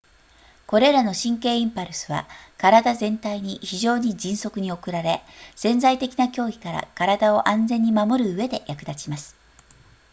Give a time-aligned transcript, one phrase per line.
[0.65, 5.21] これらの神経インパルスは体全体に非常に迅速に送られ
[5.55, 9.35] 潜在的な脅威から体を安全に守るうえで役立ちます